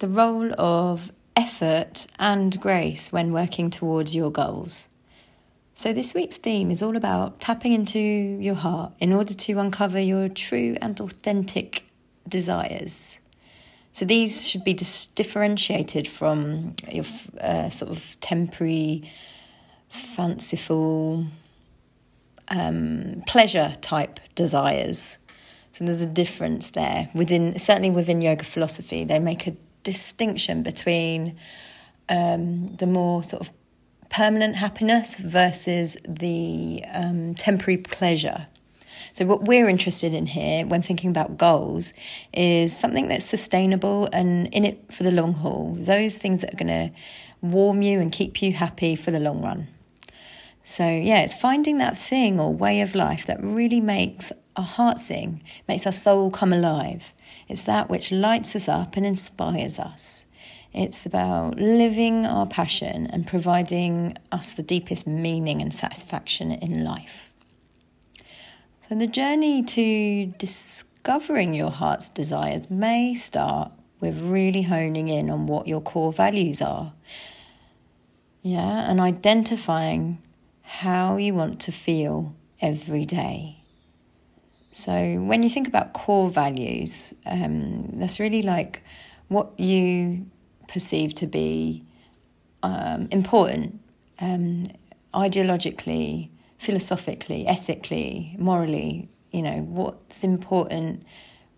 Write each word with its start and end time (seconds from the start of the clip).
the 0.00 0.08
role 0.08 0.50
of 0.58 1.12
effort 1.36 2.06
and 2.18 2.58
grace 2.60 3.12
when 3.12 3.32
working 3.32 3.70
towards 3.70 4.16
your 4.16 4.30
goals. 4.30 4.88
So, 5.74 5.92
this 5.92 6.14
week's 6.14 6.36
theme 6.36 6.70
is 6.70 6.82
all 6.82 6.96
about 6.96 7.40
tapping 7.40 7.72
into 7.72 7.98
your 7.98 8.54
heart 8.54 8.92
in 8.98 9.12
order 9.12 9.32
to 9.32 9.58
uncover 9.58 10.00
your 10.00 10.28
true 10.28 10.76
and 10.82 10.98
authentic 11.00 11.84
desires. 12.28 13.18
So, 13.92 14.04
these 14.04 14.48
should 14.48 14.64
be 14.64 14.74
dis- 14.74 15.06
differentiated 15.06 16.08
from 16.08 16.74
your 16.90 17.04
uh, 17.40 17.68
sort 17.68 17.90
of 17.90 18.18
temporary, 18.20 19.10
fanciful, 19.88 21.26
um, 22.48 23.22
pleasure 23.26 23.76
type 23.80 24.18
desires. 24.34 25.18
So, 25.72 25.84
there's 25.84 26.02
a 26.02 26.06
difference 26.06 26.70
there 26.70 27.10
within, 27.14 27.58
certainly 27.58 27.90
within 27.90 28.22
yoga 28.22 28.44
philosophy, 28.44 29.04
they 29.04 29.18
make 29.18 29.46
a 29.46 29.56
distinction 29.82 30.62
between 30.62 31.36
um, 32.08 32.76
the 32.76 32.86
more 32.86 33.22
sort 33.22 33.42
of 33.42 33.52
permanent 34.10 34.56
happiness 34.56 35.18
versus 35.18 35.96
the 36.06 36.84
um, 36.92 37.34
temporary 37.34 37.78
pleasure. 37.78 38.48
So, 39.12 39.24
what 39.24 39.44
we're 39.44 39.68
interested 39.68 40.12
in 40.12 40.26
here 40.26 40.66
when 40.66 40.82
thinking 40.82 41.10
about 41.10 41.38
goals 41.38 41.92
is 42.32 42.76
something 42.76 43.08
that's 43.08 43.24
sustainable 43.24 44.08
and 44.12 44.46
in 44.48 44.64
it 44.64 44.92
for 44.92 45.02
the 45.02 45.10
long 45.10 45.34
haul. 45.34 45.74
Those 45.78 46.16
things 46.16 46.42
that 46.42 46.54
are 46.54 46.56
going 46.56 46.90
to 46.90 46.96
warm 47.40 47.82
you 47.82 48.00
and 48.00 48.12
keep 48.12 48.42
you 48.42 48.52
happy 48.52 48.94
for 48.94 49.10
the 49.10 49.20
long 49.20 49.42
run. 49.42 49.68
So, 50.62 50.84
yeah, 50.84 51.22
it's 51.22 51.34
finding 51.34 51.78
that 51.78 51.98
thing 51.98 52.38
or 52.38 52.52
way 52.52 52.80
of 52.82 52.94
life 52.94 53.26
that 53.26 53.42
really 53.42 53.80
makes 53.80 54.32
our 54.56 54.64
heart 54.64 54.98
sing, 54.98 55.42
makes 55.66 55.86
our 55.86 55.92
soul 55.92 56.30
come 56.30 56.52
alive. 56.52 57.12
It's 57.50 57.62
that 57.62 57.90
which 57.90 58.12
lights 58.12 58.54
us 58.54 58.68
up 58.68 58.96
and 58.96 59.04
inspires 59.04 59.80
us. 59.80 60.24
It's 60.72 61.04
about 61.04 61.58
living 61.58 62.24
our 62.24 62.46
passion 62.46 63.08
and 63.08 63.26
providing 63.26 64.16
us 64.30 64.52
the 64.52 64.62
deepest 64.62 65.04
meaning 65.04 65.60
and 65.60 65.74
satisfaction 65.74 66.52
in 66.52 66.84
life. 66.84 67.32
So, 68.82 68.94
the 68.94 69.08
journey 69.08 69.64
to 69.64 70.26
discovering 70.38 71.52
your 71.52 71.72
heart's 71.72 72.08
desires 72.08 72.70
may 72.70 73.14
start 73.14 73.72
with 73.98 74.22
really 74.22 74.62
honing 74.62 75.08
in 75.08 75.28
on 75.28 75.48
what 75.48 75.66
your 75.66 75.80
core 75.80 76.12
values 76.12 76.62
are. 76.62 76.92
Yeah, 78.42 78.88
and 78.88 79.00
identifying 79.00 80.22
how 80.62 81.16
you 81.16 81.34
want 81.34 81.58
to 81.62 81.72
feel 81.72 82.32
every 82.60 83.04
day. 83.04 83.59
So, 84.72 85.20
when 85.20 85.42
you 85.42 85.50
think 85.50 85.66
about 85.66 85.92
core 85.92 86.30
values, 86.30 87.12
um, 87.26 87.98
that's 87.98 88.20
really 88.20 88.42
like 88.42 88.82
what 89.28 89.58
you 89.58 90.26
perceive 90.68 91.12
to 91.14 91.26
be 91.26 91.84
um, 92.62 93.08
important 93.10 93.80
um, 94.20 94.68
ideologically, 95.14 96.28
philosophically, 96.58 97.46
ethically, 97.46 98.36
morally. 98.38 99.08
You 99.32 99.42
know, 99.42 99.60
what's 99.62 100.24
important 100.24 101.04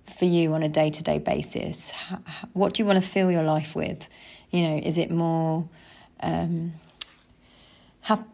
for 0.06 0.24
you 0.24 0.52
on 0.54 0.62
a 0.62 0.68
day 0.68 0.90
to 0.90 1.02
day 1.02 1.18
basis? 1.18 1.90
How, 1.90 2.18
what 2.52 2.74
do 2.74 2.82
you 2.82 2.86
want 2.86 3.02
to 3.02 3.08
fill 3.08 3.30
your 3.30 3.42
life 3.42 3.74
with? 3.74 4.08
You 4.50 4.62
know, 4.62 4.76
is 4.76 4.98
it 4.98 5.10
more. 5.10 5.68
Um, 6.20 6.74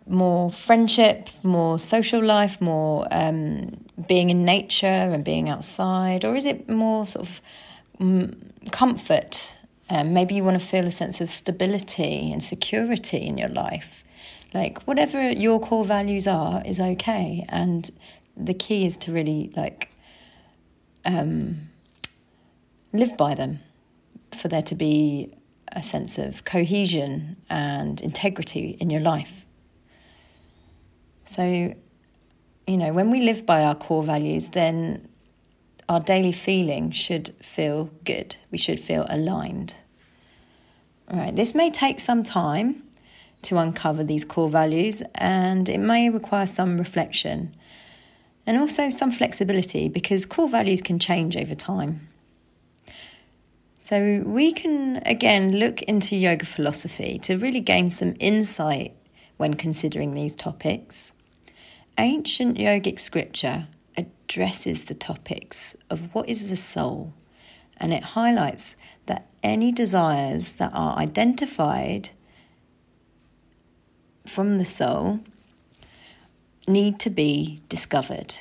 more 0.07 0.51
friendship, 0.51 1.29
more 1.43 1.79
social 1.79 2.23
life, 2.23 2.61
more 2.61 3.07
um, 3.11 3.85
being 4.07 4.31
in 4.31 4.45
nature 4.45 4.87
and 4.87 5.25
being 5.25 5.49
outside, 5.49 6.25
or 6.25 6.35
is 6.35 6.47
it 6.47 6.69
more 6.69 7.07
sort 7.07 7.29
of 7.29 7.41
um, 8.01 8.37
comfort 8.71 9.55
um, 9.91 10.13
maybe 10.13 10.35
you 10.35 10.45
want 10.45 10.61
to 10.61 10.67
feel 10.67 10.87
a 10.87 10.91
sense 10.91 11.21
of 11.21 11.31
stability 11.31 12.31
and 12.31 12.43
security 12.43 13.19
in 13.19 13.39
your 13.39 13.49
life. 13.49 14.05
Like 14.53 14.83
whatever 14.83 15.31
your 15.31 15.61
core 15.61 15.85
values 15.85 16.27
are 16.27 16.63
is 16.65 16.81
okay, 16.81 17.45
and 17.49 17.91
the 18.37 18.55
key 18.55 18.87
is 18.87 18.97
to 18.99 19.13
really 19.13 19.51
like 19.57 19.91
um, 21.05 21.69
live 22.93 23.17
by 23.17 23.35
them 23.35 23.61
for 24.33 24.49
there 24.49 24.63
to 24.63 24.75
be 24.75 25.35
a 25.73 25.83
sense 25.83 26.19
of 26.19 26.45
cohesion 26.45 27.37
and 27.51 28.01
integrity 28.01 28.77
in 28.81 28.91
your 28.91 29.01
life. 29.01 29.47
So, 31.29 31.75
you 32.67 32.77
know, 32.79 32.95
when 32.95 33.11
we 33.11 33.21
live 33.21 33.45
by 33.45 33.63
our 33.63 33.75
core 33.75 34.03
values, 34.03 34.49
then 34.49 35.07
our 35.87 36.01
daily 36.01 36.33
feeling 36.33 36.91
should 36.91 37.35
feel 37.43 37.91
good. 38.05 38.37
We 38.51 38.57
should 38.57 38.81
feel 38.81 39.05
aligned. 39.11 39.75
All 41.11 41.19
right, 41.19 41.37
this 41.37 41.55
may 41.55 41.71
take 41.71 42.01
some 42.01 42.23
time 42.23 42.83
to 43.43 43.59
uncover 43.59 44.03
these 44.03 44.25
core 44.25 44.49
values 44.49 45.03
and 45.17 45.69
it 45.69 45.79
may 45.79 46.09
require 46.09 46.47
some 46.47 46.79
reflection 46.79 47.55
and 48.47 48.57
also 48.57 48.89
some 48.89 49.13
flexibility 49.13 49.91
because 49.91 50.25
core 50.25 50.49
values 50.49 50.81
can 50.81 50.99
change 50.99 51.37
over 51.37 51.55
time. 51.55 52.09
So, 53.79 54.23
we 54.25 54.53
can 54.53 55.03
again 55.05 55.53
look 55.59 55.83
into 55.83 56.17
yoga 56.17 56.47
philosophy 56.47 57.19
to 57.21 57.37
really 57.37 57.61
gain 57.61 57.91
some 57.91 58.15
insight 58.19 58.95
when 59.37 59.55
considering 59.55 60.15
these 60.15 60.35
topics. 60.35 61.13
Ancient 62.01 62.59
yogic 62.59 63.01
scripture 63.01 63.67
addresses 63.97 64.85
the 64.85 64.95
topics 64.95 65.77
of 65.91 66.15
what 66.15 66.29
is 66.29 66.49
the 66.49 66.57
soul 66.57 67.13
and 67.77 67.93
it 67.93 68.05
highlights 68.15 68.77
that 69.07 69.27
any 69.43 69.73
desires 69.73 70.53
that 70.55 70.71
are 70.73 70.97
identified 70.97 72.11
from 74.25 74.59
the 74.59 74.65
soul 74.65 75.19
need 76.69 77.01
to 77.01 77.11
be 77.11 77.63
discovered 77.69 78.37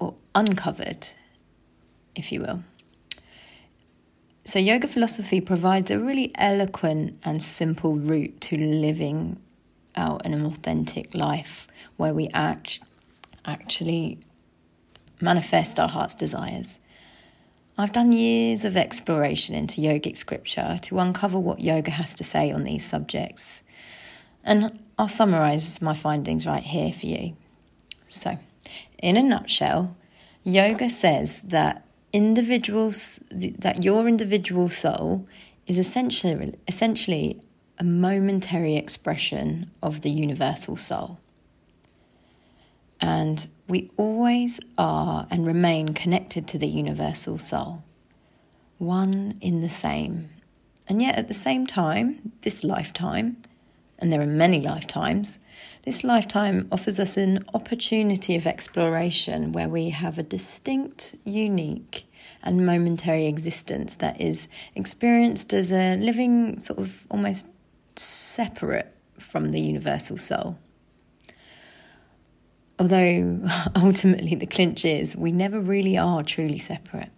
or 0.00 0.14
uncovered, 0.34 1.06
if 2.16 2.32
you 2.32 2.40
will. 2.40 2.64
So, 4.44 4.58
yoga 4.58 4.88
philosophy 4.88 5.40
provides 5.40 5.92
a 5.92 6.00
really 6.00 6.32
eloquent 6.34 7.20
and 7.24 7.40
simple 7.40 7.94
route 7.94 8.40
to 8.42 8.56
living 8.56 9.40
out 9.96 10.24
an 10.24 10.44
authentic 10.44 11.14
life 11.14 11.66
where 11.96 12.14
we 12.14 12.28
act, 12.32 12.80
actually 13.44 14.18
manifest 15.20 15.78
our 15.78 15.88
heart's 15.88 16.14
desires. 16.14 16.80
I've 17.78 17.92
done 17.92 18.12
years 18.12 18.64
of 18.64 18.76
exploration 18.76 19.54
into 19.54 19.80
yogic 19.80 20.16
scripture 20.16 20.78
to 20.82 20.98
uncover 20.98 21.38
what 21.38 21.60
yoga 21.60 21.90
has 21.90 22.14
to 22.14 22.24
say 22.24 22.50
on 22.50 22.64
these 22.64 22.84
subjects. 22.84 23.62
And 24.44 24.78
I'll 24.98 25.08
summarize 25.08 25.82
my 25.82 25.92
findings 25.92 26.46
right 26.46 26.62
here 26.62 26.92
for 26.92 27.06
you. 27.06 27.36
So, 28.08 28.38
in 28.98 29.16
a 29.16 29.22
nutshell, 29.22 29.94
yoga 30.42 30.88
says 30.88 31.42
that 31.42 31.86
individuals 32.12 33.20
that 33.30 33.84
your 33.84 34.08
individual 34.08 34.70
soul 34.70 35.26
is 35.66 35.78
essentially 35.78 36.54
essentially 36.66 37.42
a 37.78 37.84
momentary 37.84 38.76
expression 38.76 39.70
of 39.82 40.00
the 40.00 40.10
universal 40.10 40.76
soul. 40.76 41.18
And 43.00 43.46
we 43.68 43.90
always 43.96 44.60
are 44.78 45.26
and 45.30 45.46
remain 45.46 45.92
connected 45.92 46.48
to 46.48 46.58
the 46.58 46.68
universal 46.68 47.36
soul, 47.36 47.84
one 48.78 49.36
in 49.40 49.60
the 49.60 49.68
same. 49.68 50.30
And 50.88 51.02
yet, 51.02 51.16
at 51.16 51.28
the 51.28 51.34
same 51.34 51.66
time, 51.66 52.32
this 52.42 52.64
lifetime, 52.64 53.36
and 53.98 54.12
there 54.12 54.20
are 54.20 54.26
many 54.26 54.60
lifetimes, 54.60 55.38
this 55.82 56.04
lifetime 56.04 56.68
offers 56.72 56.98
us 56.98 57.16
an 57.16 57.44
opportunity 57.54 58.36
of 58.36 58.46
exploration 58.46 59.52
where 59.52 59.68
we 59.68 59.90
have 59.90 60.18
a 60.18 60.22
distinct, 60.22 61.16
unique, 61.24 62.06
and 62.42 62.64
momentary 62.64 63.26
existence 63.26 63.96
that 63.96 64.20
is 64.20 64.48
experienced 64.74 65.52
as 65.52 65.72
a 65.72 65.96
living 65.96 66.60
sort 66.60 66.78
of 66.78 67.06
almost 67.10 67.46
separate 67.98 68.94
from 69.18 69.50
the 69.52 69.60
universal 69.60 70.16
soul. 70.16 70.58
Although 72.78 73.46
ultimately 73.76 74.34
the 74.34 74.46
clinch 74.46 74.84
is 74.84 75.16
we 75.16 75.32
never 75.32 75.60
really 75.60 75.96
are 75.96 76.22
truly 76.22 76.58
separate. 76.58 77.10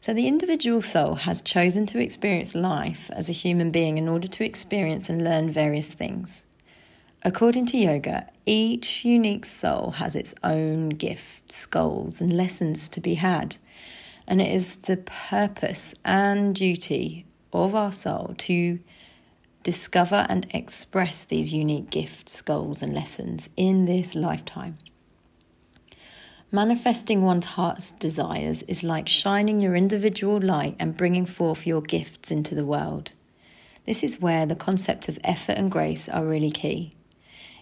So 0.00 0.12
the 0.12 0.26
individual 0.26 0.82
soul 0.82 1.14
has 1.14 1.42
chosen 1.42 1.86
to 1.86 2.00
experience 2.00 2.56
life 2.56 3.08
as 3.12 3.28
a 3.28 3.32
human 3.32 3.70
being 3.70 3.98
in 3.98 4.08
order 4.08 4.26
to 4.26 4.44
experience 4.44 5.08
and 5.08 5.22
learn 5.22 5.50
various 5.50 5.94
things. 5.94 6.44
According 7.24 7.66
to 7.66 7.78
yoga, 7.78 8.28
each 8.44 9.04
unique 9.04 9.44
soul 9.44 9.92
has 9.92 10.16
its 10.16 10.34
own 10.42 10.88
gifts, 10.88 11.66
goals, 11.66 12.20
and 12.20 12.36
lessons 12.36 12.88
to 12.88 13.00
be 13.00 13.14
had. 13.14 13.58
And 14.26 14.42
it 14.42 14.50
is 14.50 14.74
the 14.74 14.96
purpose 14.96 15.94
and 16.04 16.52
duty 16.52 17.24
of 17.52 17.76
our 17.76 17.92
soul 17.92 18.34
to 18.38 18.80
discover 19.62 20.26
and 20.28 20.46
express 20.50 21.24
these 21.24 21.52
unique 21.52 21.90
gifts, 21.90 22.42
goals, 22.42 22.82
and 22.82 22.92
lessons 22.92 23.48
in 23.56 23.84
this 23.84 24.14
lifetime. 24.14 24.78
Manifesting 26.50 27.22
one's 27.22 27.46
heart's 27.46 27.92
desires 27.92 28.62
is 28.64 28.84
like 28.84 29.08
shining 29.08 29.60
your 29.60 29.74
individual 29.74 30.38
light 30.38 30.76
and 30.78 30.96
bringing 30.96 31.24
forth 31.24 31.66
your 31.66 31.80
gifts 31.80 32.30
into 32.30 32.54
the 32.54 32.66
world. 32.66 33.12
This 33.86 34.04
is 34.04 34.20
where 34.20 34.44
the 34.44 34.54
concept 34.54 35.08
of 35.08 35.18
effort 35.24 35.56
and 35.56 35.70
grace 35.70 36.08
are 36.08 36.26
really 36.26 36.50
key. 36.50 36.94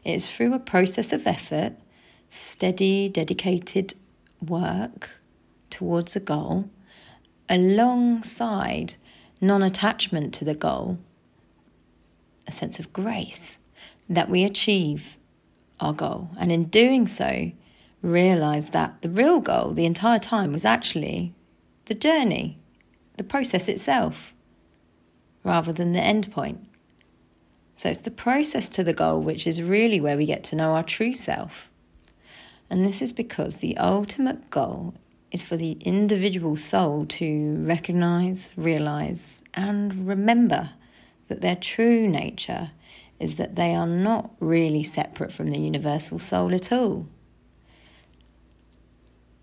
It 0.05 0.13
is 0.13 0.29
through 0.29 0.55
a 0.55 0.59
process 0.59 1.13
of 1.13 1.27
effort, 1.27 1.75
steady, 2.31 3.09
dedicated 3.09 3.95
work 4.45 5.21
towards 5.71 6.17
a 6.17 6.21
goal, 6.21 6.69
alongside 7.49 8.95
non 9.41 9.63
attachment 9.63 10.35
to 10.35 10.45
the 10.45 10.55
goal, 10.55 10.99
a 12.51 12.53
sense 12.53 12.79
of 12.79 12.93
grace, 12.93 13.59
that 14.09 14.29
we 14.29 14.45
achieve 14.45 15.17
our 15.79 15.93
goal. 15.93 16.31
And 16.39 16.53
in 16.53 16.65
doing 16.65 17.07
so, 17.07 17.53
realize 18.03 18.71
that 18.71 19.01
the 19.03 19.09
real 19.09 19.41
goal 19.41 19.73
the 19.73 19.87
entire 19.87 20.19
time 20.19 20.53
was 20.53 20.65
actually 20.65 21.35
the 21.87 21.95
journey, 21.95 22.59
the 23.17 23.25
process 23.25 23.69
itself, 23.69 24.35
rather 25.45 25.73
than 25.73 25.93
the 25.93 26.01
end 26.01 26.31
point. 26.33 26.67
So 27.77 27.89
it's 27.89 28.01
the 28.01 28.11
process 28.11 28.69
to 28.71 28.85
the 28.85 28.93
goal 28.93 29.21
which 29.21 29.47
is 29.47 29.63
really 29.63 30.01
where 30.01 30.17
we 30.17 30.27
get 30.27 30.45
to 30.45 30.57
know 30.57 30.75
our 30.75 30.83
true 30.83 31.15
self. 31.15 31.71
And 32.69 32.85
this 32.85 33.01
is 33.01 33.13
because 33.13 33.59
the 33.59 33.77
ultimate 33.79 34.51
goal 34.51 34.95
is 35.33 35.45
for 35.45 35.57
the 35.57 35.73
individual 35.81 36.57
soul 36.57 37.07
to 37.07 37.57
recognize, 37.65 38.53
realize, 38.57 39.43
and 39.55 40.07
remember 40.07 40.71
that 41.31 41.41
their 41.41 41.57
true 41.57 42.07
nature 42.07 42.73
is 43.21 43.37
that 43.37 43.55
they 43.55 43.75
are 43.75 43.87
not 43.87 44.31
really 44.41 44.83
separate 44.83 45.33
from 45.33 45.51
the 45.51 45.61
universal 45.61 46.19
soul 46.19 46.53
at 46.55 46.73
all. 46.73 47.07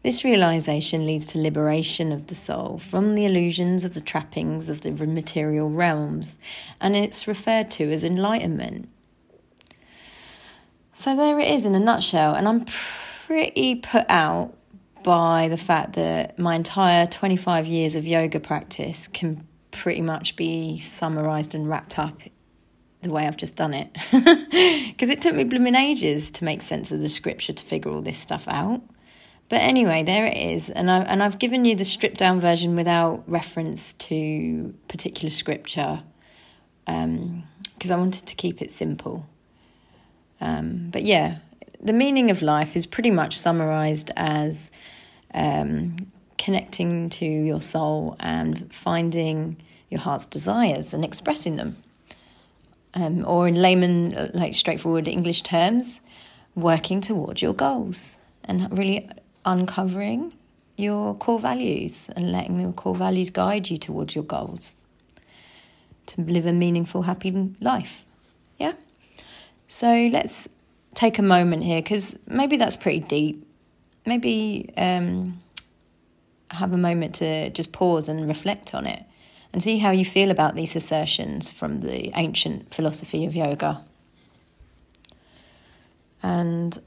This 0.04 0.24
realization 0.24 1.06
leads 1.06 1.28
to 1.28 1.40
liberation 1.40 2.12
of 2.12 2.28
the 2.28 2.36
soul 2.36 2.78
from 2.78 3.16
the 3.16 3.26
illusions 3.26 3.86
of 3.86 3.94
the 3.94 4.02
trappings 4.02 4.70
of 4.70 4.82
the 4.82 4.92
material 4.92 5.70
realms, 5.70 6.38
and 6.82 6.96
it's 6.96 7.28
referred 7.28 7.72
to 7.72 7.90
as 7.92 8.04
enlightenment. 8.04 8.90
So, 10.92 11.16
there 11.16 11.40
it 11.40 11.48
is 11.48 11.66
in 11.66 11.74
a 11.74 11.80
nutshell, 11.80 12.36
and 12.36 12.48
I'm 12.48 12.66
pretty 12.66 13.76
put 13.76 14.06
out 14.10 14.58
by 15.04 15.48
the 15.48 15.58
fact 15.58 15.94
that 15.94 16.38
my 16.38 16.56
entire 16.56 17.08
25 17.08 17.66
years 17.66 17.96
of 17.96 18.06
yoga 18.06 18.42
practice 18.42 19.08
can 19.08 19.47
pretty 19.78 20.02
much 20.02 20.36
be 20.36 20.78
summarized 20.80 21.56
and 21.56 21.70
wrapped 21.70 21.98
up 21.98 22.20
the 23.02 23.12
way 23.12 23.28
I've 23.28 23.38
just 23.38 23.56
done 23.56 23.74
it. 23.74 23.96
Because 24.88 25.12
it 25.12 25.22
took 25.22 25.36
me 25.36 25.44
blooming 25.44 25.76
ages 25.76 26.32
to 26.32 26.44
make 26.44 26.64
sense 26.64 26.92
of 26.92 27.02
the 27.02 27.10
scripture 27.10 27.54
to 27.54 27.64
figure 27.64 27.92
all 27.92 28.02
this 28.02 28.18
stuff 28.18 28.48
out. 28.48 28.82
But 29.48 29.62
anyway, 29.62 30.02
there 30.02 30.26
it 30.26 30.36
is, 30.36 30.72
and 30.72 30.90
I 30.90 31.02
and 31.02 31.22
I've 31.22 31.38
given 31.38 31.64
you 31.66 31.76
the 31.76 31.86
stripped 31.86 32.18
down 32.18 32.40
version 32.40 32.76
without 32.76 33.24
reference 33.28 33.94
to 33.94 34.74
particular 34.88 35.30
scripture, 35.30 36.02
because 36.86 37.04
um, 37.06 37.44
I 37.92 37.96
wanted 37.96 38.26
to 38.26 38.36
keep 38.36 38.60
it 38.60 38.72
simple. 38.72 39.28
Um, 40.42 40.90
but 40.90 41.04
yeah, 41.04 41.38
the 41.80 41.94
meaning 41.94 42.32
of 42.32 42.42
life 42.42 42.76
is 42.76 42.88
pretty 42.88 43.12
much 43.12 43.38
summarized 43.38 44.10
as 44.18 44.72
um, 45.34 46.12
connecting 46.38 47.10
to 47.12 47.26
your 47.26 47.62
soul 47.62 48.16
and 48.20 48.74
finding 48.74 49.58
your 49.90 50.02
heart's 50.02 50.26
desires 50.26 50.94
and 50.94 51.04
expressing 51.04 51.56
them. 51.56 51.78
Um, 52.94 53.26
or 53.28 53.48
in 53.48 53.56
layman, 53.56 54.32
like 54.34 54.56
straightforward 54.56 55.08
English 55.08 55.44
terms, 55.44 56.02
working 56.56 57.02
towards 57.02 57.42
your 57.42 57.54
goals 57.54 58.18
and 58.44 58.76
really 58.78 59.10
uncovering 59.46 60.34
your 60.78 61.16
core 61.16 61.40
values 61.40 62.10
and 62.16 62.32
letting 62.32 62.60
your 62.60 62.72
core 62.72 62.96
values 62.96 63.30
guide 63.30 63.70
you 63.70 63.78
towards 63.78 64.16
your 64.16 64.24
goals 64.24 64.78
to 66.08 66.22
live 66.22 66.46
a 66.46 66.54
meaningful, 66.54 67.04
happy 67.04 67.54
life. 67.60 68.06
Yeah? 68.58 68.74
So 69.68 70.10
let's 70.12 70.48
take 70.94 71.20
a 71.20 71.22
moment 71.24 71.64
here 71.64 71.82
because 71.82 72.16
maybe 72.28 72.58
that's 72.58 72.76
pretty 72.76 73.02
deep. 73.02 73.46
Maybe 74.06 74.70
um, 74.78 75.40
have 76.52 76.74
a 76.74 76.78
moment 76.78 77.16
to 77.16 77.50
just 77.50 77.74
pause 77.74 78.08
and 78.08 78.28
reflect 78.28 78.74
on 78.74 78.88
it 78.88 79.04
and 79.54 79.64
see 79.64 79.78
how 79.78 79.92
you 79.92 80.06
feel 80.06 80.32
about 80.32 80.56
these 80.56 80.76
assertions 80.76 81.52
from 81.52 81.82
the 81.82 82.12
ancient 82.16 82.74
philosophy 82.74 83.26
of 83.26 83.36
yoga. 83.36 83.82
And 86.22 86.78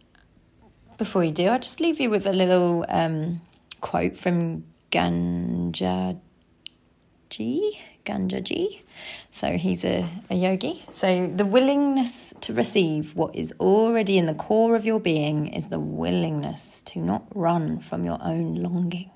before 0.98 1.24
you 1.24 1.32
do, 1.32 1.46
I'll 1.46 1.58
just 1.58 1.80
leave 1.80 2.00
you 2.00 2.10
with 2.10 2.26
a 2.26 2.32
little 2.32 2.84
um, 2.88 3.40
quote 3.80 4.18
from 4.18 4.64
Gangaji. 4.90 6.20
Gangaji. 8.04 8.82
So 9.30 9.56
he's 9.56 9.84
a, 9.84 10.08
a 10.28 10.34
yogi. 10.34 10.82
So 10.90 11.26
the 11.26 11.46
willingness 11.46 12.34
to 12.42 12.52
receive 12.52 13.14
what 13.14 13.34
is 13.34 13.54
already 13.60 14.18
in 14.18 14.26
the 14.26 14.34
core 14.34 14.74
of 14.74 14.84
your 14.84 15.00
being 15.00 15.48
is 15.48 15.68
the 15.68 15.80
willingness 15.80 16.82
to 16.82 16.98
not 16.98 17.24
run 17.34 17.78
from 17.78 18.04
your 18.04 18.18
own 18.22 18.56
longing, 18.56 19.10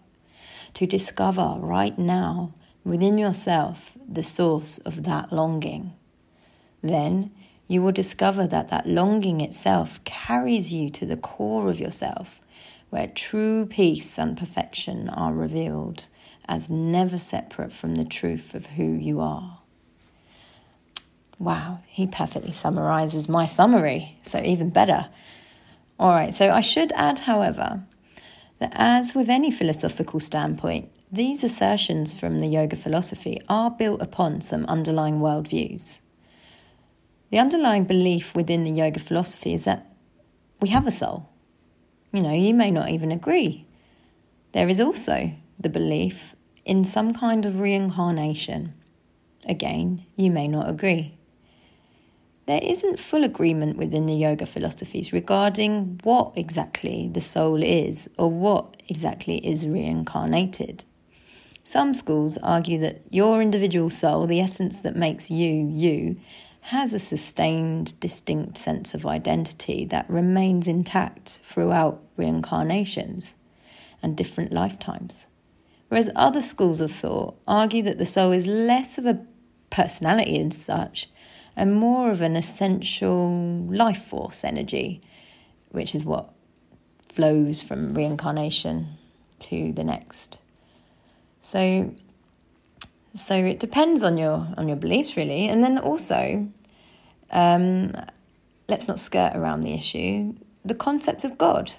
to 0.75 0.87
discover 0.87 1.57
right 1.59 1.99
now 1.99 2.53
within 2.85 3.19
yourself 3.19 3.97
the 4.09 4.23
source 4.23 4.79
of 4.79 5.05
that 5.05 5.33
longing. 5.33 5.93
Then 6.83 7.31
you 7.67 7.83
will 7.83 7.93
discover 7.93 8.47
that 8.47 8.69
that 8.69 8.87
longing 8.87 9.41
itself 9.41 10.03
carries 10.05 10.73
you 10.73 10.91
to 10.91 11.07
the 11.07 11.17
core 11.17 11.71
of 11.71 11.81
yourself, 11.81 12.41
where 12.91 13.07
true 13.07 13.67
peace 13.67 14.19
and 14.19 14.37
perfection 14.37 15.09
are 15.09 15.33
revealed 15.33 16.09
as 16.47 16.69
never 16.69 17.17
separate 17.17 17.73
from 17.73 17.95
the 17.95 18.05
truth 18.05 18.55
of 18.55 18.67
who 18.67 18.93
you 18.93 19.21
are. 19.21 19.59
Wow, 21.39 21.81
he 21.87 22.07
perfectly 22.07 22.53
summarizes 22.53 23.29
my 23.29 23.47
summary, 23.47 24.19
so 24.23 24.41
even 24.43 24.71
better. 24.71 25.09
All 25.99 26.11
right, 26.11 26.35
so 26.35 26.51
I 26.51 26.61
should 26.61 26.93
add, 26.93 27.21
however, 27.21 27.83
that 28.59 28.73
as 28.75 29.15
with 29.15 29.29
any 29.29 29.51
philosophical 29.51 30.21
standpoint, 30.21 30.91
these 31.15 31.45
assertions 31.45 32.19
from 32.19 32.39
the 32.39 32.47
yoga 32.49 32.75
philosophy 32.75 33.41
are 33.49 33.71
built 33.71 34.03
upon 34.03 34.41
some 34.41 34.65
underlying 34.67 35.21
worldviews. 35.21 36.01
The 37.31 37.39
underlying 37.39 37.85
belief 37.85 38.35
within 38.35 38.65
the 38.65 38.71
yoga 38.71 38.99
philosophy 38.99 39.55
is 39.55 39.63
that 39.63 39.87
we 40.61 40.71
have 40.71 40.89
a 40.89 40.91
soul. 40.91 41.29
You 42.13 42.21
know, 42.21 42.33
you 42.33 42.53
may 42.53 42.73
not 42.73 42.89
even 42.89 43.13
agree. 43.13 43.65
There 44.53 44.69
is 44.69 44.81
also 44.81 45.33
the 45.59 45.69
belief 45.69 46.35
in 46.65 46.83
some 46.83 47.15
kind 47.15 47.47
of 47.47 47.61
reincarnation. 47.61 48.75
Again, 49.47 50.05
you 50.17 50.33
may 50.33 50.49
not 50.49 50.69
agree. 50.69 51.17
There 52.47 52.61
isn't 52.63 52.99
full 52.99 53.23
agreement 53.23 53.77
within 53.77 54.07
the 54.07 54.15
yoga 54.15 54.47
philosophies 54.47 55.13
regarding 55.13 56.01
what 56.03 56.33
exactly 56.35 57.09
the 57.13 57.21
soul 57.21 57.63
is 57.63 58.09
or 58.19 58.31
what 58.31 58.83
exactly 58.89 59.39
is 59.47 59.69
reincarnated. 59.69 60.85
Some 61.67 61.95
schools 61.95 62.37
argue 62.43 62.79
that 62.81 63.01
your 63.09 63.41
individual 63.41 63.89
soul, 63.89 64.27
the 64.27 64.39
essence 64.39 64.79
that 64.81 64.97
makes 64.97 65.31
you 65.31 65.67
you, 65.67 66.17
has 66.61 66.93
a 66.93 66.99
sustained, 66.99 67.99
distinct 68.01 68.59
sense 68.59 68.93
of 68.93 69.07
identity 69.07 69.87
that 69.87 70.09
remains 70.09 70.69
intact 70.69 71.41
throughout 71.43 72.03
reincarnations 72.19 73.35
and 74.03 74.15
different 74.15 74.53
lifetimes. 74.53 75.27
Whereas 75.89 76.11
other 76.15 76.43
schools 76.43 76.83
of 76.83 76.93
thought 76.93 77.37
argue 77.49 77.83
that 77.85 77.97
the 77.97 78.07
soul 78.07 78.33
is 78.33 78.47
less 78.47 78.99
of 78.99 79.07
a 79.07 79.25
personality 79.71 80.39
as 80.41 80.57
such 80.57 81.09
and 81.57 81.75
more 81.75 82.11
of 82.11 82.21
an 82.21 82.37
essential 82.37 83.31
life 83.71 84.03
force 84.05 84.45
energy, 84.45 85.01
which 85.71 85.95
is 85.95 86.05
what 86.05 86.31
flows 87.09 87.63
from 87.63 87.89
reincarnation 87.89 88.87
to 89.39 89.73
the 89.73 89.85
next. 89.85 90.41
So 91.45 91.95
so 93.13 93.37
it 93.37 93.61
depends 93.61 94.03
on 94.03 94.17
your 94.17 94.49
on 94.57 94.67
your 94.67 94.79
beliefs 94.79 95.15
really, 95.17 95.47
and 95.47 95.63
then 95.63 95.79
also, 95.79 96.49
um, 97.31 97.95
let's 98.67 98.89
not 98.89 98.99
skirt 98.99 99.37
around 99.37 99.61
the 99.61 99.75
issue. 99.75 100.35
The 100.65 100.75
concept 100.75 101.23
of 101.23 101.37
God. 101.37 101.73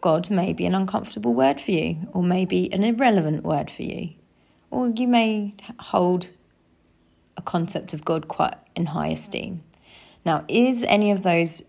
God 0.00 0.30
may 0.30 0.54
be 0.54 0.64
an 0.64 0.74
uncomfortable 0.74 1.34
word 1.34 1.60
for 1.60 1.72
you, 1.72 2.08
or 2.12 2.22
maybe 2.22 2.72
an 2.72 2.84
irrelevant 2.84 3.42
word 3.42 3.70
for 3.70 3.82
you, 3.82 4.10
or 4.70 4.88
you 4.88 5.08
may 5.08 5.52
hold 5.80 6.30
a 7.36 7.42
concept 7.42 7.92
of 7.92 8.04
God 8.04 8.28
quite 8.28 8.54
in 8.76 8.86
high 8.86 9.08
esteem. 9.08 9.62
Now, 10.24 10.44
is 10.48 10.84
any 10.84 11.10
of 11.10 11.22
those 11.22 11.64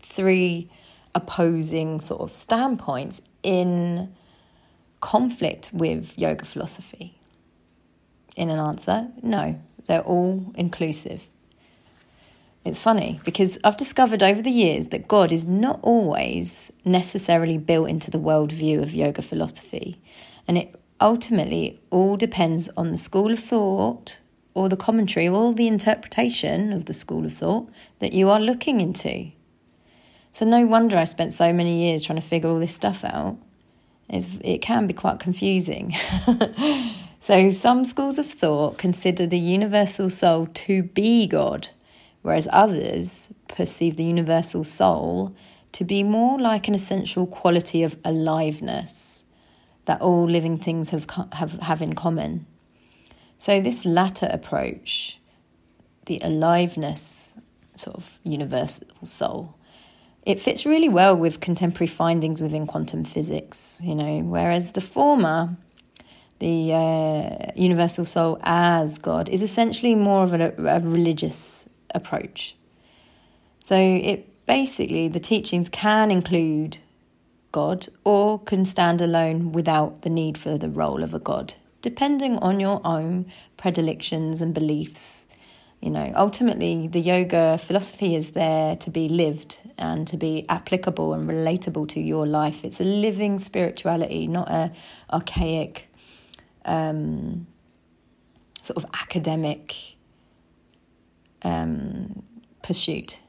three 0.00 0.68
opposing 1.14 2.00
sort 2.00 2.22
of 2.22 2.32
standpoints 2.32 3.20
in 3.42 4.12
conflict 5.00 5.70
with 5.72 6.18
yoga 6.18 6.44
philosophy? 6.44 7.16
in 8.36 8.50
an 8.50 8.58
answer? 8.58 9.08
No, 9.22 9.58
they're 9.86 10.02
all 10.02 10.52
inclusive. 10.54 11.26
It's 12.64 12.82
funny 12.82 13.20
because 13.24 13.58
I've 13.64 13.76
discovered 13.76 14.22
over 14.22 14.42
the 14.42 14.50
years 14.50 14.88
that 14.88 15.08
God 15.08 15.32
is 15.32 15.46
not 15.46 15.78
always 15.82 16.70
necessarily 16.84 17.58
built 17.58 17.88
into 17.88 18.10
the 18.10 18.18
worldview 18.18 18.82
of 18.82 18.92
yoga 18.92 19.22
philosophy. 19.22 20.00
And 20.46 20.58
it 20.58 20.74
ultimately 21.00 21.80
all 21.90 22.16
depends 22.16 22.68
on 22.76 22.90
the 22.90 22.98
school 22.98 23.32
of 23.32 23.38
thought 23.38 24.20
or 24.54 24.68
the 24.68 24.76
commentary 24.76 25.28
or 25.28 25.52
the 25.54 25.68
interpretation 25.68 26.72
of 26.72 26.86
the 26.86 26.94
school 26.94 27.24
of 27.24 27.34
thought 27.34 27.68
that 28.00 28.12
you 28.12 28.28
are 28.30 28.40
looking 28.40 28.80
into. 28.80 29.30
So, 30.32 30.44
no 30.44 30.66
wonder 30.66 30.96
I 30.98 31.04
spent 31.04 31.32
so 31.32 31.52
many 31.52 31.84
years 31.84 32.04
trying 32.04 32.20
to 32.20 32.26
figure 32.26 32.50
all 32.50 32.58
this 32.58 32.74
stuff 32.74 33.04
out. 33.04 33.38
It's, 34.08 34.28
it 34.42 34.58
can 34.58 34.86
be 34.86 34.94
quite 34.94 35.18
confusing. 35.18 35.94
so, 37.20 37.50
some 37.50 37.84
schools 37.84 38.18
of 38.18 38.26
thought 38.26 38.78
consider 38.78 39.26
the 39.26 39.38
universal 39.38 40.10
soul 40.10 40.46
to 40.46 40.82
be 40.82 41.26
God 41.26 41.70
whereas 42.26 42.48
others 42.52 43.28
perceive 43.46 43.96
the 43.96 44.02
universal 44.02 44.64
soul 44.64 45.32
to 45.70 45.84
be 45.84 46.02
more 46.02 46.40
like 46.40 46.66
an 46.66 46.74
essential 46.74 47.24
quality 47.24 47.84
of 47.84 47.96
aliveness 48.04 49.24
that 49.84 50.00
all 50.00 50.28
living 50.28 50.58
things 50.58 50.90
have, 50.90 51.06
have, 51.34 51.52
have 51.60 51.80
in 51.80 51.94
common. 51.94 52.44
So, 53.38 53.60
this 53.60 53.86
latter 53.86 54.28
approach, 54.28 55.20
the 56.06 56.20
aliveness 56.24 57.34
sort 57.76 57.96
of 57.96 58.18
universal 58.24 58.88
soul, 59.04 59.54
it 60.26 60.40
fits 60.40 60.66
really 60.66 60.88
well 60.88 61.16
with 61.16 61.40
contemporary 61.40 61.86
findings 61.86 62.42
within 62.42 62.66
quantum 62.66 63.04
physics, 63.04 63.80
you 63.82 63.94
know, 63.94 64.18
whereas 64.20 64.72
the 64.72 64.80
former, 64.80 65.56
the 66.40 66.72
uh, 66.74 67.52
universal 67.54 68.04
soul 68.04 68.38
as 68.42 68.98
God, 68.98 69.28
is 69.28 69.40
essentially 69.40 69.94
more 69.94 70.24
of 70.24 70.34
a, 70.34 70.52
a 70.58 70.80
religious 70.80 71.64
approach. 71.94 72.56
So 73.64 73.76
it 73.76 74.46
basically 74.46 75.06
the 75.06 75.20
teachings 75.20 75.68
can 75.68 76.10
include 76.10 76.78
God 77.52 77.86
or 78.02 78.40
can 78.40 78.64
stand 78.64 79.00
alone 79.00 79.52
without 79.52 80.02
the 80.02 80.10
need 80.10 80.36
for 80.36 80.58
the 80.58 80.68
role 80.68 81.04
of 81.04 81.14
a 81.14 81.20
God, 81.20 81.54
depending 81.82 82.36
on 82.38 82.58
your 82.58 82.80
own 82.84 83.26
predilections 83.56 84.40
and 84.40 84.52
beliefs. 84.52 85.25
You 85.80 85.90
know, 85.90 86.12
ultimately, 86.16 86.88
the 86.88 87.00
yoga 87.00 87.58
philosophy 87.58 88.14
is 88.14 88.30
there 88.30 88.76
to 88.76 88.90
be 88.90 89.08
lived 89.08 89.60
and 89.78 90.06
to 90.08 90.16
be 90.16 90.46
applicable 90.48 91.12
and 91.12 91.28
relatable 91.28 91.88
to 91.90 92.00
your 92.00 92.26
life. 92.26 92.64
It's 92.64 92.80
a 92.80 92.84
living 92.84 93.38
spirituality, 93.38 94.26
not 94.26 94.50
a 94.50 94.72
archaic, 95.12 95.88
um, 96.64 97.46
sort 98.62 98.78
of 98.78 98.90
academic 98.94 99.96
um, 101.42 102.22
pursuit. 102.62 103.20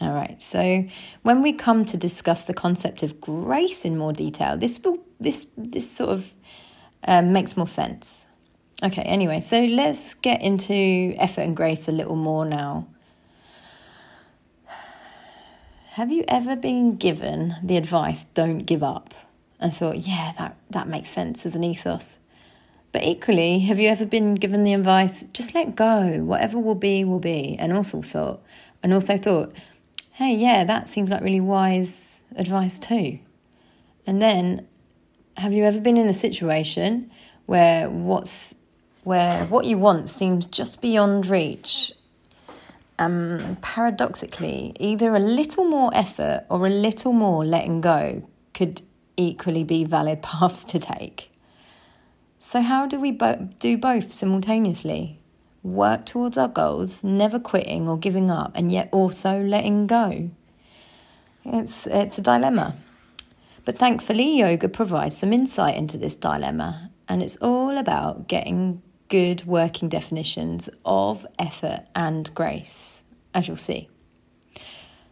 All 0.00 0.12
right. 0.12 0.40
So 0.42 0.84
when 1.22 1.42
we 1.42 1.52
come 1.52 1.84
to 1.86 1.96
discuss 1.96 2.44
the 2.44 2.54
concept 2.54 3.02
of 3.02 3.20
grace 3.20 3.84
in 3.84 3.96
more 3.96 4.12
detail, 4.12 4.56
this 4.56 4.80
will 4.84 4.98
this 5.18 5.46
this 5.56 5.90
sort 5.90 6.10
of 6.10 6.32
um, 7.06 7.32
makes 7.32 7.56
more 7.56 7.66
sense. 7.66 8.26
Okay. 8.82 9.02
Anyway, 9.02 9.40
so 9.40 9.64
let's 9.64 10.14
get 10.14 10.42
into 10.42 11.14
effort 11.18 11.42
and 11.42 11.56
grace 11.56 11.88
a 11.88 11.92
little 11.92 12.16
more 12.16 12.44
now. 12.44 12.86
Have 15.90 16.12
you 16.12 16.24
ever 16.28 16.54
been 16.54 16.96
given 16.96 17.56
the 17.62 17.76
advice 17.76 18.24
"Don't 18.24 18.60
give 18.60 18.84
up"? 18.84 19.14
and 19.60 19.74
thought, 19.74 19.98
yeah, 19.98 20.32
that 20.38 20.56
that 20.70 20.88
makes 20.88 21.08
sense 21.08 21.44
as 21.44 21.56
an 21.56 21.64
ethos? 21.64 22.18
But 22.92 23.04
equally, 23.04 23.60
have 23.60 23.78
you 23.78 23.88
ever 23.88 24.06
been 24.06 24.34
given 24.34 24.64
the 24.64 24.72
advice, 24.72 25.24
just 25.32 25.54
let 25.54 25.76
go, 25.76 26.22
whatever 26.24 26.58
will 26.58 26.74
be, 26.74 27.04
will 27.04 27.18
be, 27.18 27.56
and 27.58 27.72
also 27.72 28.00
thought, 28.00 28.42
and 28.82 28.94
also 28.94 29.18
thought, 29.18 29.52
hey, 30.12 30.34
yeah, 30.34 30.64
that 30.64 30.88
seems 30.88 31.10
like 31.10 31.22
really 31.22 31.40
wise 31.40 32.20
advice 32.36 32.78
too. 32.78 33.18
And 34.06 34.22
then, 34.22 34.66
have 35.36 35.52
you 35.52 35.64
ever 35.64 35.80
been 35.80 35.98
in 35.98 36.08
a 36.08 36.14
situation 36.14 37.10
where 37.46 37.90
what's 37.90 38.54
where 39.08 39.46
what 39.46 39.64
you 39.64 39.78
want 39.78 40.06
seems 40.06 40.44
just 40.46 40.82
beyond 40.82 41.26
reach? 41.26 41.94
Um, 42.98 43.56
paradoxically, 43.62 44.74
either 44.78 45.16
a 45.16 45.18
little 45.18 45.64
more 45.64 45.90
effort 45.94 46.44
or 46.50 46.66
a 46.66 46.70
little 46.70 47.14
more 47.14 47.42
letting 47.42 47.80
go 47.80 48.28
could 48.52 48.82
equally 49.16 49.64
be 49.64 49.82
valid 49.84 50.20
paths 50.30 50.62
to 50.66 50.78
take. 50.78 51.30
So, 52.38 52.60
how 52.60 52.86
do 52.86 53.00
we 53.00 53.10
bo- 53.12 53.48
do 53.58 53.78
both 53.78 54.12
simultaneously? 54.12 55.18
Work 55.62 56.04
towards 56.04 56.36
our 56.36 56.48
goals, 56.48 57.02
never 57.02 57.40
quitting 57.40 57.88
or 57.88 57.96
giving 57.96 58.30
up, 58.30 58.52
and 58.54 58.70
yet 58.70 58.90
also 58.92 59.40
letting 59.42 59.86
go. 59.86 60.30
It's, 61.46 61.86
it's 61.86 62.18
a 62.18 62.22
dilemma. 62.22 62.76
But 63.64 63.78
thankfully, 63.78 64.38
yoga 64.38 64.68
provides 64.68 65.16
some 65.16 65.32
insight 65.32 65.76
into 65.76 65.96
this 65.96 66.14
dilemma, 66.14 66.90
and 67.08 67.22
it's 67.22 67.36
all 67.36 67.78
about 67.78 68.28
getting 68.28 68.82
good 69.08 69.44
working 69.44 69.88
definitions 69.88 70.68
of 70.84 71.26
effort 71.38 71.86
and 71.94 72.32
grace, 72.34 73.02
as 73.34 73.48
you'll 73.48 73.56
see. 73.56 73.88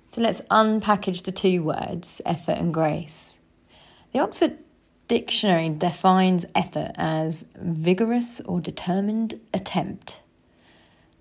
So 0.09 0.21
let's 0.21 0.41
unpackage 0.51 1.25
the 1.25 1.33
two 1.33 1.63
words, 1.63 2.21
effort 2.25 2.59
and 2.59 2.73
grace. 2.73 3.39
The 4.13 4.21
Oxford 4.21 4.59
dictionary 5.09 5.69
defines 5.69 6.47
effort 6.55 6.93
as 6.97 7.45
vigorous 7.57 8.41
or 8.41 8.61
determined 8.61 9.41
attempt. 9.53 10.21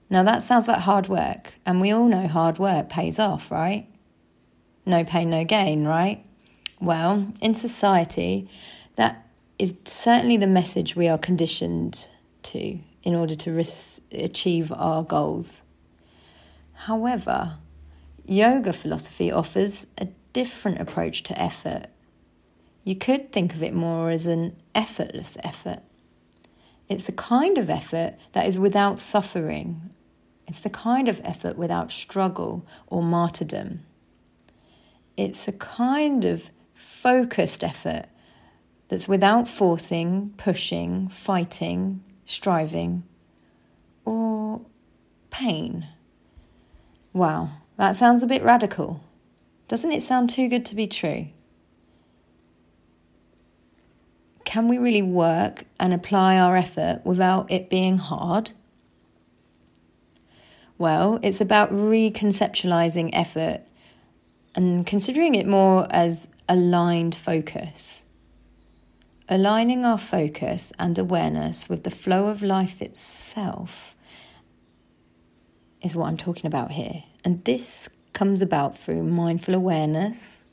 Now 0.09 0.23
that 0.23 0.43
sounds 0.43 0.67
like 0.67 0.79
hard 0.79 1.07
work, 1.07 1.55
and 1.65 1.81
we 1.81 1.91
all 1.91 2.07
know 2.07 2.27
hard 2.27 2.57
work 2.57 2.89
pays 2.89 3.19
off, 3.19 3.51
right? 3.51 3.87
No 4.85 5.03
pain, 5.03 5.29
no 5.29 5.43
gain, 5.43 5.85
right? 5.85 6.23
Well, 6.79 7.33
in 7.41 7.53
society, 7.53 8.49
that 8.95 9.27
is 9.57 9.73
certainly 9.85 10.37
the 10.37 10.47
message 10.47 10.95
we 10.95 11.07
are 11.07 11.17
conditioned 11.17 12.07
to 12.45 12.79
in 13.03 13.15
order 13.15 13.35
to 13.35 13.63
achieve 14.11 14.71
our 14.71 15.03
goals. 15.03 15.61
However, 16.73 17.57
yoga 18.25 18.73
philosophy 18.73 19.31
offers 19.31 19.87
a 19.97 20.07
different 20.33 20.81
approach 20.81 21.23
to 21.23 21.41
effort 21.41 21.87
you 22.85 22.95
could 22.95 23.31
think 23.31 23.55
of 23.55 23.63
it 23.63 23.73
more 23.73 24.11
as 24.11 24.27
an 24.27 24.55
effortless 24.75 25.37
effort. 25.43 25.79
It's 26.87 27.03
the 27.03 27.11
kind 27.11 27.57
of 27.57 27.67
effort 27.67 28.13
that 28.33 28.45
is 28.45 28.59
without 28.59 28.99
suffering. 28.99 29.89
It's 30.47 30.61
the 30.61 30.69
kind 30.69 31.09
of 31.09 31.19
effort 31.23 31.57
without 31.57 31.91
struggle 31.91 32.65
or 32.85 33.01
martyrdom. 33.01 33.79
It's 35.17 35.47
a 35.47 35.51
kind 35.51 36.23
of 36.23 36.51
focused 36.75 37.63
effort 37.63 38.05
that's 38.89 39.07
without 39.07 39.49
forcing, 39.49 40.35
pushing, 40.37 41.07
fighting, 41.07 42.03
striving, 42.25 43.03
or 44.03 44.61
pain. 45.29 45.87
Wow, 47.13 47.49
that 47.77 47.95
sounds 47.95 48.23
a 48.23 48.27
bit 48.27 48.43
radical. 48.43 49.01
Doesn't 49.67 49.93
it 49.93 50.03
sound 50.03 50.29
too 50.29 50.49
good 50.49 50.65
to 50.65 50.75
be 50.75 50.87
true? 50.87 51.29
can 54.55 54.69
we 54.69 54.77
really 54.77 55.01
work 55.01 55.65
and 55.81 55.93
apply 55.93 56.37
our 56.37 56.55
effort 56.55 57.01
without 57.03 57.51
it 57.51 57.69
being 57.69 57.97
hard? 57.97 58.51
Well, 60.77 61.19
it's 61.21 61.41
about 61.41 61.73
reconceptualizing 61.73 63.09
effort 63.11 63.63
and 64.55 64.87
considering 64.87 65.35
it 65.35 65.45
more 65.45 65.87
as 65.89 66.29
aligned 66.47 67.15
focus. 67.15 68.04
Aligning 69.27 69.85
our 69.85 69.97
focus 69.97 70.71
and 70.77 70.99
awareness 70.99 71.67
with 71.67 71.83
the 71.83 71.89
flow 71.89 72.27
of 72.27 72.43
life 72.43 72.79
itself 72.79 73.95
is 75.81 75.95
what 75.95 76.07
I'm 76.07 76.17
talking 76.17 76.45
about 76.45 76.69
here. 76.69 77.03
And 77.23 77.43
this 77.43 77.89
comes 78.13 78.43
about 78.43 78.77
through 78.77 79.01
mindful 79.01 79.55
awareness 79.55 80.43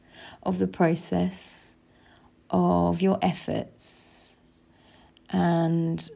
of 0.43 0.59
the 0.59 0.67
process 0.67 1.75
of 2.49 3.03
your 3.03 3.19
efforts 3.21 4.39
and 5.29 6.09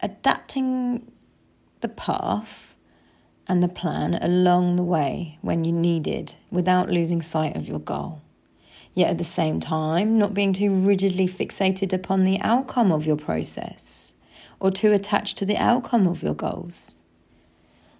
adapting 0.00 1.12
the 1.80 1.88
path 1.88 2.74
and 3.48 3.62
the 3.62 3.68
plan 3.68 4.14
along 4.14 4.76
the 4.76 4.82
way 4.82 5.38
when 5.42 5.64
you 5.64 5.72
needed 5.72 6.36
without 6.50 6.88
losing 6.88 7.20
sight 7.20 7.54
of 7.54 7.68
your 7.68 7.80
goal. 7.80 8.22
Yet 8.96 9.10
at 9.10 9.18
the 9.18 9.24
same 9.24 9.60
time, 9.60 10.18
not 10.18 10.32
being 10.32 10.54
too 10.54 10.72
rigidly 10.72 11.28
fixated 11.28 11.92
upon 11.92 12.24
the 12.24 12.40
outcome 12.40 12.90
of 12.90 13.04
your 13.04 13.16
process 13.16 14.14
or 14.58 14.70
too 14.70 14.92
attached 14.92 15.36
to 15.36 15.44
the 15.44 15.58
outcome 15.58 16.06
of 16.06 16.22
your 16.22 16.32
goals. 16.32 16.96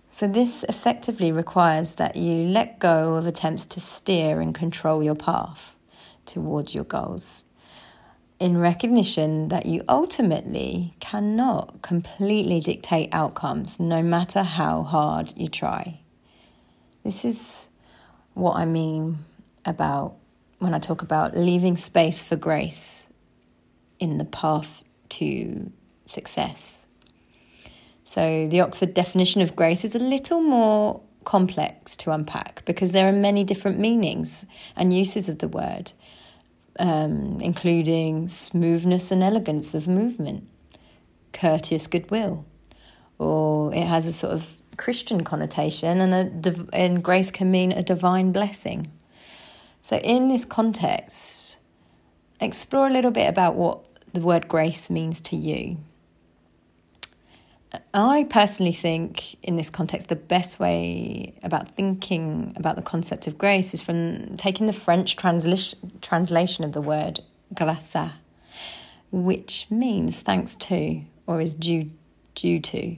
So, 0.08 0.26
this 0.26 0.64
effectively 0.70 1.30
requires 1.30 1.96
that 1.96 2.16
you 2.16 2.44
let 2.44 2.78
go 2.78 3.16
of 3.16 3.26
attempts 3.26 3.66
to 3.66 3.80
steer 3.80 4.40
and 4.40 4.54
control 4.54 5.02
your 5.02 5.14
path 5.14 5.76
towards 6.24 6.74
your 6.74 6.84
goals 6.84 7.44
in 8.38 8.56
recognition 8.56 9.48
that 9.48 9.66
you 9.66 9.82
ultimately 9.90 10.94
cannot 10.98 11.82
completely 11.82 12.60
dictate 12.60 13.10
outcomes 13.12 13.78
no 13.78 14.02
matter 14.02 14.42
how 14.42 14.82
hard 14.82 15.34
you 15.36 15.48
try. 15.48 16.00
This 17.04 17.26
is 17.26 17.68
what 18.32 18.56
I 18.56 18.64
mean 18.64 19.18
about 19.66 20.16
when 20.58 20.74
I 20.74 20.78
talk 20.78 21.02
about 21.02 21.36
leaving 21.36 21.76
space 21.76 22.24
for 22.24 22.36
grace 22.36 23.06
in 23.98 24.18
the 24.18 24.24
path 24.24 24.82
to 25.10 25.72
success. 26.06 26.86
So, 28.04 28.46
the 28.48 28.60
Oxford 28.60 28.94
definition 28.94 29.40
of 29.42 29.56
grace 29.56 29.84
is 29.84 29.94
a 29.94 29.98
little 29.98 30.40
more 30.40 31.00
complex 31.24 31.96
to 31.96 32.12
unpack 32.12 32.64
because 32.64 32.92
there 32.92 33.08
are 33.08 33.12
many 33.12 33.42
different 33.44 33.78
meanings 33.78 34.46
and 34.76 34.92
uses 34.92 35.28
of 35.28 35.40
the 35.40 35.48
word, 35.48 35.92
um, 36.78 37.38
including 37.40 38.28
smoothness 38.28 39.10
and 39.10 39.22
elegance 39.22 39.74
of 39.74 39.88
movement, 39.88 40.48
courteous 41.32 41.88
goodwill, 41.88 42.46
or 43.18 43.74
it 43.74 43.86
has 43.86 44.06
a 44.06 44.12
sort 44.12 44.32
of 44.32 44.56
Christian 44.76 45.24
connotation, 45.24 46.00
and, 46.00 46.46
a, 46.46 46.66
and 46.72 47.02
grace 47.02 47.30
can 47.30 47.50
mean 47.50 47.72
a 47.72 47.82
divine 47.82 48.30
blessing. 48.30 48.86
So, 49.86 49.98
in 49.98 50.26
this 50.26 50.44
context, 50.44 51.58
explore 52.40 52.88
a 52.88 52.90
little 52.90 53.12
bit 53.12 53.28
about 53.28 53.54
what 53.54 53.84
the 54.12 54.20
word 54.20 54.48
grace 54.48 54.90
means 54.90 55.20
to 55.20 55.36
you. 55.36 55.76
I 57.94 58.26
personally 58.28 58.72
think, 58.72 59.40
in 59.44 59.54
this 59.54 59.70
context, 59.70 60.08
the 60.08 60.16
best 60.16 60.58
way 60.58 61.38
about 61.44 61.76
thinking 61.76 62.52
about 62.56 62.74
the 62.74 62.82
concept 62.82 63.28
of 63.28 63.38
grace 63.38 63.74
is 63.74 63.80
from 63.80 64.34
taking 64.34 64.66
the 64.66 64.72
French 64.72 65.14
translation 65.14 66.64
of 66.64 66.72
the 66.72 66.80
word 66.80 67.20
grâce, 67.54 68.10
which 69.12 69.68
means 69.70 70.18
thanks 70.18 70.56
to 70.56 71.02
or 71.28 71.40
is 71.40 71.54
due, 71.54 71.92
due 72.34 72.58
to 72.58 72.96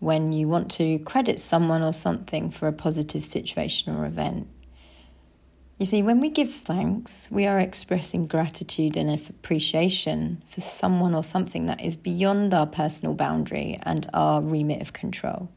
when 0.00 0.32
you 0.32 0.48
want 0.48 0.70
to 0.70 1.00
credit 1.00 1.38
someone 1.38 1.82
or 1.82 1.92
something 1.92 2.50
for 2.50 2.66
a 2.66 2.72
positive 2.72 3.26
situation 3.26 3.94
or 3.94 4.06
event. 4.06 4.48
You 5.84 5.86
see, 5.86 6.02
when 6.02 6.20
we 6.20 6.30
give 6.30 6.50
thanks, 6.50 7.30
we 7.30 7.46
are 7.46 7.58
expressing 7.58 8.26
gratitude 8.26 8.96
and 8.96 9.10
appreciation 9.10 10.42
for 10.48 10.62
someone 10.62 11.14
or 11.14 11.22
something 11.22 11.66
that 11.66 11.82
is 11.84 11.94
beyond 11.94 12.54
our 12.54 12.66
personal 12.66 13.12
boundary 13.12 13.78
and 13.82 14.06
our 14.14 14.40
remit 14.40 14.80
of 14.80 14.94
control. 14.94 15.50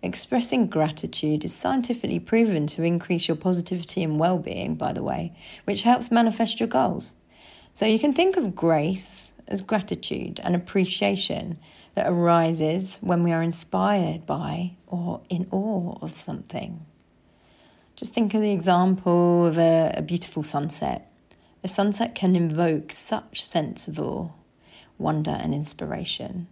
Expressing 0.00 0.68
gratitude 0.68 1.44
is 1.44 1.54
scientifically 1.54 2.18
proven 2.18 2.66
to 2.68 2.82
increase 2.82 3.28
your 3.28 3.36
positivity 3.36 4.02
and 4.02 4.18
well 4.18 4.38
being, 4.38 4.74
by 4.74 4.94
the 4.94 5.02
way, 5.02 5.36
which 5.64 5.82
helps 5.82 6.10
manifest 6.10 6.58
your 6.58 6.70
goals. 6.70 7.16
So 7.74 7.84
you 7.84 7.98
can 7.98 8.14
think 8.14 8.38
of 8.38 8.54
grace 8.54 9.34
as 9.48 9.60
gratitude 9.60 10.40
and 10.44 10.56
appreciation 10.56 11.58
that 11.94 12.08
arises 12.08 12.96
when 13.02 13.22
we 13.22 13.32
are 13.32 13.42
inspired 13.42 14.24
by 14.24 14.76
or 14.86 15.20
in 15.28 15.46
awe 15.50 15.98
of 16.00 16.14
something. 16.14 16.86
Just 17.96 18.12
think 18.12 18.34
of 18.34 18.42
the 18.42 18.52
example 18.52 19.46
of 19.46 19.58
a, 19.58 19.94
a 19.96 20.02
beautiful 20.02 20.42
sunset. 20.42 21.10
A 21.64 21.68
sunset 21.68 22.14
can 22.14 22.36
invoke 22.36 22.92
such 22.92 23.44
sense 23.44 23.88
of 23.88 23.98
awe, 23.98 24.28
wonder, 24.98 25.30
and 25.30 25.54
inspiration 25.54 26.46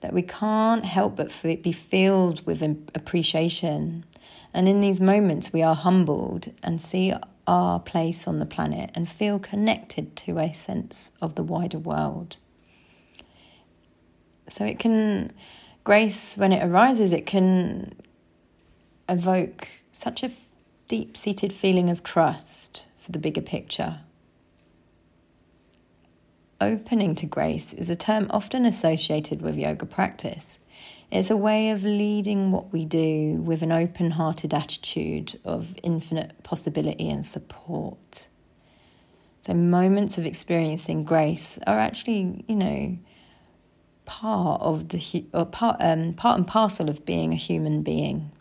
that 0.00 0.12
we 0.12 0.22
can't 0.22 0.84
help 0.84 1.16
but 1.16 1.32
be 1.42 1.72
filled 1.72 2.44
with 2.46 2.62
appreciation. 2.94 4.04
And 4.52 4.68
in 4.68 4.80
these 4.80 5.00
moments, 5.00 5.52
we 5.52 5.62
are 5.62 5.74
humbled 5.74 6.52
and 6.62 6.80
see 6.80 7.12
our 7.46 7.80
place 7.80 8.28
on 8.28 8.38
the 8.38 8.46
planet 8.46 8.90
and 8.94 9.08
feel 9.08 9.38
connected 9.38 10.14
to 10.16 10.38
a 10.38 10.52
sense 10.52 11.10
of 11.20 11.34
the 11.34 11.42
wider 11.42 11.78
world. 11.78 12.36
So 14.48 14.64
it 14.64 14.78
can, 14.78 15.32
grace, 15.82 16.36
when 16.36 16.52
it 16.52 16.62
arises, 16.62 17.12
it 17.12 17.26
can 17.26 17.94
evoke 19.08 19.68
such 19.90 20.22
a 20.22 20.28
deep 20.88 21.16
seated 21.16 21.52
feeling 21.52 21.90
of 21.90 22.02
trust 22.02 22.86
for 22.98 23.12
the 23.12 23.18
bigger 23.18 23.40
picture. 23.40 24.00
Opening 26.60 27.14
to 27.16 27.26
grace 27.26 27.72
is 27.72 27.90
a 27.90 27.96
term 27.96 28.28
often 28.30 28.64
associated 28.64 29.42
with 29.42 29.56
yoga 29.56 29.84
practice. 29.84 30.58
It's 31.10 31.30
a 31.30 31.36
way 31.36 31.70
of 31.70 31.84
leading 31.84 32.50
what 32.50 32.72
we 32.72 32.84
do 32.84 33.34
with 33.42 33.62
an 33.62 33.72
open 33.72 34.12
hearted 34.12 34.54
attitude 34.54 35.38
of 35.44 35.74
infinite 35.82 36.42
possibility 36.42 37.10
and 37.10 37.24
support. 37.24 38.28
So, 39.42 39.54
moments 39.54 40.18
of 40.18 40.26
experiencing 40.26 41.04
grace 41.04 41.58
are 41.66 41.78
actually, 41.78 42.44
you 42.48 42.56
know, 42.56 42.98
part 44.04 44.62
of 44.62 44.88
the 44.88 45.26
or 45.32 45.44
part 45.44 45.76
um, 45.80 46.14
part 46.14 46.38
and 46.38 46.46
parcel 46.46 46.88
of 46.88 47.04
being 47.04 47.32
a 47.32 47.36
human 47.36 47.82
being. 47.82 48.32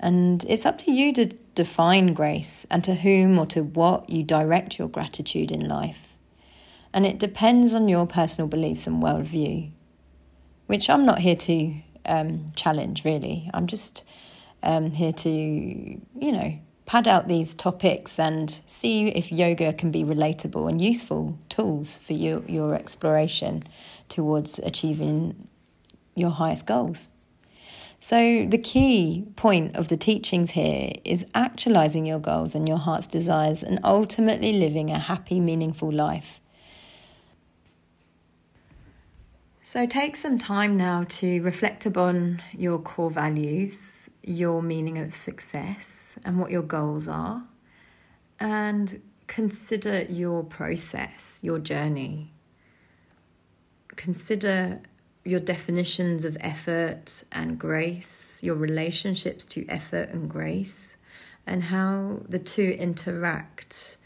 And 0.00 0.44
it's 0.48 0.64
up 0.64 0.78
to 0.78 0.92
you 0.92 1.12
to 1.14 1.26
define 1.54 2.14
grace 2.14 2.66
and 2.70 2.84
to 2.84 2.94
whom 2.94 3.38
or 3.38 3.46
to 3.46 3.62
what 3.62 4.08
you 4.08 4.22
direct 4.22 4.78
your 4.78 4.88
gratitude 4.88 5.50
in 5.50 5.68
life. 5.68 6.16
And 6.92 7.04
it 7.04 7.18
depends 7.18 7.74
on 7.74 7.88
your 7.88 8.06
personal 8.06 8.48
beliefs 8.48 8.86
and 8.86 9.02
worldview, 9.02 9.70
which 10.66 10.88
I'm 10.88 11.04
not 11.04 11.18
here 11.18 11.36
to 11.36 11.74
um, 12.06 12.46
challenge, 12.54 13.04
really. 13.04 13.50
I'm 13.52 13.66
just 13.66 14.04
um, 14.62 14.90
here 14.92 15.12
to, 15.12 15.30
you 15.30 16.32
know, 16.32 16.58
pad 16.86 17.06
out 17.06 17.28
these 17.28 17.54
topics 17.54 18.18
and 18.18 18.50
see 18.66 19.08
if 19.08 19.30
yoga 19.30 19.72
can 19.74 19.90
be 19.90 20.04
relatable 20.04 20.68
and 20.68 20.80
useful 20.80 21.38
tools 21.50 21.98
for 21.98 22.14
you, 22.14 22.42
your 22.48 22.74
exploration 22.74 23.62
towards 24.08 24.58
achieving 24.60 25.48
your 26.14 26.30
highest 26.30 26.66
goals. 26.66 27.10
So, 28.00 28.46
the 28.46 28.58
key 28.58 29.26
point 29.34 29.74
of 29.74 29.88
the 29.88 29.96
teachings 29.96 30.52
here 30.52 30.92
is 31.04 31.26
actualizing 31.34 32.06
your 32.06 32.20
goals 32.20 32.54
and 32.54 32.68
your 32.68 32.78
heart's 32.78 33.08
desires 33.08 33.64
and 33.64 33.80
ultimately 33.82 34.52
living 34.52 34.88
a 34.88 35.00
happy, 35.00 35.40
meaningful 35.40 35.90
life. 35.90 36.40
So, 39.64 39.84
take 39.84 40.14
some 40.14 40.38
time 40.38 40.76
now 40.76 41.06
to 41.08 41.42
reflect 41.42 41.86
upon 41.86 42.40
your 42.56 42.78
core 42.78 43.10
values, 43.10 44.08
your 44.22 44.62
meaning 44.62 44.98
of 44.98 45.12
success, 45.12 46.16
and 46.24 46.38
what 46.38 46.52
your 46.52 46.62
goals 46.62 47.08
are, 47.08 47.42
and 48.38 49.02
consider 49.26 50.04
your 50.04 50.44
process, 50.44 51.40
your 51.42 51.58
journey. 51.58 52.32
Consider 53.96 54.82
your 55.28 55.40
definitions 55.40 56.24
of 56.24 56.38
effort 56.40 57.22
and 57.30 57.58
grace, 57.58 58.38
your 58.40 58.54
relationships 58.54 59.44
to 59.44 59.66
effort 59.68 60.08
and 60.08 60.30
grace, 60.30 60.96
and 61.46 61.64
how 61.64 62.20
the 62.26 62.38
two 62.38 62.70
interact 62.78 63.98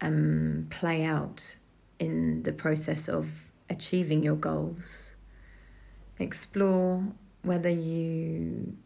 and 0.00 0.64
um, 0.64 0.66
play 0.68 1.04
out 1.04 1.54
in 2.00 2.42
the 2.42 2.52
process 2.52 3.08
of 3.08 3.28
achieving 3.70 4.24
your 4.24 4.34
goals. 4.34 5.14
Explore 6.18 7.04
whether 7.42 7.68
you 7.68 8.76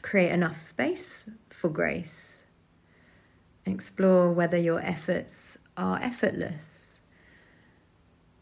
create 0.00 0.32
enough 0.32 0.58
space 0.58 1.28
for 1.50 1.68
grace. 1.68 2.38
Explore 3.66 4.32
whether 4.32 4.56
your 4.56 4.80
efforts 4.80 5.58
are 5.76 6.00
effortless 6.00 6.75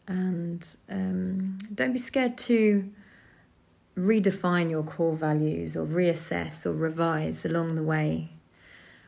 and 0.07 0.75
um, 0.89 1.57
don't 1.73 1.93
be 1.93 1.99
scared 1.99 2.37
to 2.37 2.89
redefine 3.97 4.69
your 4.69 4.83
core 4.83 5.15
values 5.15 5.75
or 5.75 5.85
reassess 5.85 6.65
or 6.65 6.73
revise 6.73 7.45
along 7.45 7.75
the 7.75 7.83
way. 7.83 8.29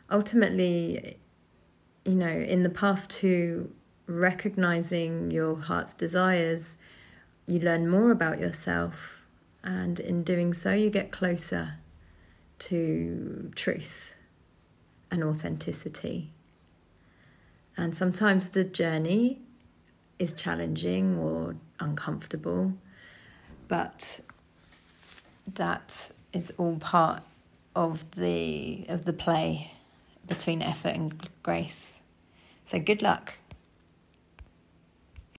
Ultimately, 0.10 1.18
you 2.06 2.16
know, 2.16 2.30
in 2.30 2.64
the 2.64 2.70
path 2.70 3.08
to 3.10 3.72
recognizing 4.08 5.30
your 5.32 5.58
heart's 5.58 5.94
desires, 5.94 6.78
you 7.46 7.60
learn 7.60 7.90
more 7.90 8.12
about 8.12 8.40
yourself, 8.40 9.22
and 9.64 10.00
in 10.00 10.24
doing 10.24 10.54
so, 10.54 10.74
you 10.74 10.90
get 10.90 11.12
closer 11.12 11.76
to 12.60 13.52
truth 13.56 14.14
and 15.12 15.24
authenticity. 15.24 16.32
And 17.76 17.96
sometimes 17.96 18.50
the 18.50 18.64
journey 18.64 19.42
is 20.20 20.34
challenging 20.34 21.18
or 21.18 21.56
uncomfortable, 21.80 22.74
but 23.68 24.20
that 25.54 26.12
is 26.34 26.52
all 26.58 26.78
part 26.78 27.24
of 27.76 28.04
the 28.16 28.86
of 28.90 29.06
the 29.06 29.14
play 29.14 29.72
between 30.28 30.62
effort 30.62 30.96
and 30.96 31.30
grace. 31.44 32.00
So 32.70 32.80
good 32.80 33.02
luck. 33.02 33.34